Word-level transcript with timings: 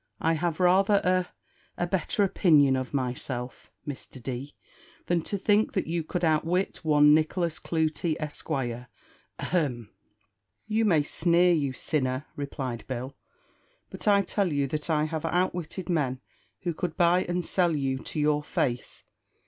I 0.19 0.33
have 0.33 0.59
rather 0.59 0.95
a 0.95 1.27
a 1.79 1.85
better 1.85 2.23
opinion 2.23 2.75
of 2.75 2.91
myself, 2.91 3.71
Mr. 3.87 4.19
D., 4.19 4.55
than 5.05 5.21
to 5.21 5.37
think 5.37 5.73
that 5.73 5.85
you 5.85 6.03
could 6.03 6.25
outwit 6.25 6.77
one 6.83 7.13
Nicholas 7.13 7.59
Clutie, 7.59 8.17
Esq. 8.19 8.49
ahem!" 9.37 9.91
"You 10.67 10.85
may 10.85 11.03
sneer, 11.03 11.53
you 11.53 11.73
sinner," 11.73 12.25
replied 12.35 12.83
Bill; 12.87 13.15
"but 13.91 14.07
I 14.07 14.23
tell 14.23 14.51
you 14.51 14.65
that 14.69 14.89
I 14.89 15.03
have 15.03 15.23
outwitted 15.23 15.87
men 15.87 16.19
who 16.61 16.73
could 16.73 16.97
buy 16.97 17.23
and 17.29 17.45
sell 17.45 17.75
you 17.75 17.99
to 17.99 18.19
your 18.19 18.41
face. 18.41 19.03